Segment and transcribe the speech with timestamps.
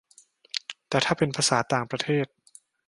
[0.89, 2.25] แต่ถ้าเป็นภาษาต่างประเทศ